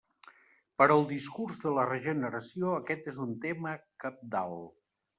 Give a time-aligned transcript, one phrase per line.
[0.81, 4.63] Per al discurs de la regeneració aquest és un tema cabdal.